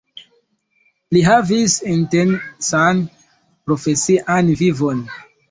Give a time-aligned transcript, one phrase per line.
[1.17, 3.05] Li havis intensan
[3.69, 5.07] profesian vivon.